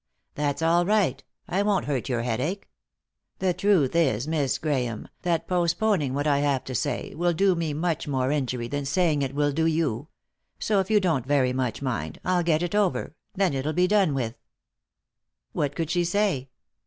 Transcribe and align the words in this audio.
"That's 0.33 0.63
all 0.63 0.83
right; 0.83 1.23
I 1.47 1.61
won't 1.61 1.85
hurt 1.85 2.09
your 2.09 2.23
headache. 2.23 2.67
The 3.37 3.53
truth 3.53 3.95
is, 3.95 4.27
Miss 4.27 4.57
Grahame, 4.57 5.05
that 5.21 5.47
postponing 5.47 6.15
what 6.15 6.25
I 6.25 6.39
have 6.39 6.63
to 6.63 6.73
say 6.73 7.13
will 7.13 7.33
do 7.33 7.53
me 7.53 7.71
much 7.75 8.07
more 8.07 8.31
injury 8.31 8.67
than 8.67 8.83
saying 8.83 9.21
it 9.21 9.35
will 9.35 9.51
do 9.51 9.67
you; 9.67 10.07
so, 10.57 10.79
if 10.79 10.89
you 10.89 10.99
don't 10.99 11.27
very 11.27 11.53
much 11.53 11.83
mind, 11.83 12.19
I'll 12.25 12.41
get 12.41 12.63
it 12.63 12.73
over, 12.73 13.15
then 13.35 13.53
it'll 13.53 13.73
be 13.73 13.85
done 13.85 14.15
with." 14.15 14.39
What 15.53 15.75
could 15.75 15.91
she 15.91 16.03
say 16.03 16.49